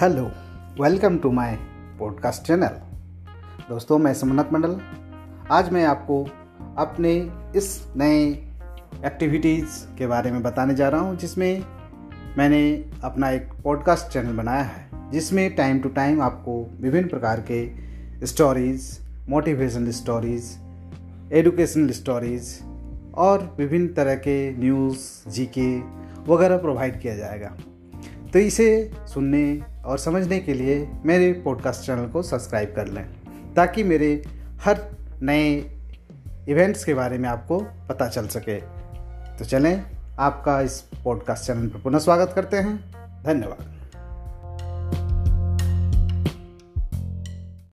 Hello, 0.00 0.30
welcome 0.82 1.18
to 1.18 1.30
my 1.32 1.58
podcast 1.98 2.42
channel. 2.42 2.68
दोस्तों, 3.68 3.98
मैं 3.98 4.14
समन्नत 4.14 4.48
मंडल। 4.52 4.80
आज 5.50 5.72
मैं 5.72 5.84
आपको 5.84 6.28
अपने 6.78 7.30
इस 7.56 7.86
नए 7.96 8.22
एक्टिविटीज़ 9.06 9.96
के 9.98 10.06
बारे 10.06 10.30
में 10.30 10.42
बताने 10.42 10.74
जा 10.74 10.88
रहा 10.88 11.00
हूँ, 11.00 11.16
जिसमें 11.16 11.64
मैंने 12.38 12.90
अपना 13.04 13.30
एक 13.30 13.48
पॉडकास्ट 13.64 14.12
चैनल 14.12 14.32
बनाया 14.32 14.62
है, 14.62 15.10
जिसमें 15.10 15.54
टाइम 15.54 15.78
टू 15.78 15.88
टाइम 15.88 16.22
आपको 16.22 16.70
विभिन्न 16.80 17.08
प्रकार 17.08 17.44
के 17.50 18.26
stories, 18.26 18.98
motivational 19.28 19.90
stories, 19.90 20.56
educational 21.32 21.90
stories 21.90 22.64
और 23.14 23.56
विभिन्न 23.58 23.88
तरह 23.88 24.14
के 24.14 24.56
न्यूज़, 24.56 25.30
जीके 25.30 25.78
वगैरह 26.32 26.56
प्रोवाइड 26.56 27.00
किया 27.00 27.16
जाएगा। 27.16 27.56
तो 28.32 28.38
इसे 28.38 28.90
सुनने 29.06 29.62
और 29.84 29.98
समझने 29.98 30.38
के 30.38 30.54
लिए 30.54 30.88
मेरे 31.04 31.32
पॉडकास्ट 31.32 31.86
चैनल 31.86 32.06
को 32.08 32.22
सब्सक्राइब 32.22 32.72
कर 32.76 32.88
लें, 32.88 33.04
ताकि 33.54 33.82
मेरे 33.82 34.22
हर 34.60 34.80
नए 35.22 35.54
इवेंट्स 36.48 36.84
के 36.84 36.94
बारे 36.94 37.18
में 37.18 37.28
आपको 37.28 37.58
पता 37.88 38.08
चल 38.08 38.26
सके। 38.26 38.56
तो 39.38 39.44
चलें, 39.44 39.82
आपका 40.18 40.60
इस 40.60 40.80
पॉडकास्ट 41.04 41.46
चैनल 41.46 41.66
पर 41.66 41.78
पुनः 41.78 41.98
स्वागत 41.98 42.32
करते 42.34 42.56
हैं। 42.56 42.76
धन्यवाद। 43.24 43.69